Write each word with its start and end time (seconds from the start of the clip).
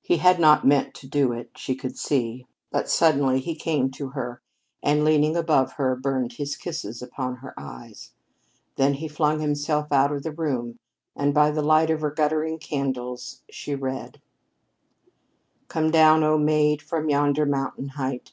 He 0.00 0.18
had 0.18 0.38
not 0.38 0.64
meant 0.64 0.94
to 0.94 1.08
do 1.08 1.32
it, 1.32 1.50
she 1.56 1.74
could 1.74 1.98
see, 1.98 2.46
but 2.70 2.88
suddenly 2.88 3.40
he 3.40 3.56
came 3.56 3.90
to 3.90 4.10
her, 4.10 4.40
and 4.80 5.04
leaning 5.04 5.34
above 5.34 5.72
her 5.72 5.96
burned 5.96 6.34
his 6.34 6.54
kisses 6.56 7.02
upon 7.02 7.38
her 7.38 7.52
eyes. 7.58 8.12
Then 8.76 8.94
he 8.94 9.08
flung 9.08 9.40
himself 9.40 9.90
out 9.90 10.12
of 10.12 10.22
the 10.22 10.30
room, 10.30 10.78
and 11.16 11.34
by 11.34 11.50
the 11.50 11.62
light 11.62 11.90
of 11.90 12.00
her 12.00 12.12
guttering 12.12 12.60
candles 12.60 13.42
she 13.50 13.74
read: 13.74 14.22
"Come 15.66 15.90
down, 15.90 16.22
O 16.22 16.38
maid, 16.38 16.80
from 16.80 17.10
yonder 17.10 17.44
mountain 17.44 17.88
height. 17.88 18.30